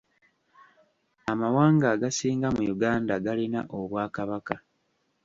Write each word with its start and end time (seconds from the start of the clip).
Amawanga 1.31 1.85
agasinga 1.95 2.47
mu 2.55 2.61
Uganda 2.73 3.13
galina 3.25 3.61
obwakabaka. 3.77 4.55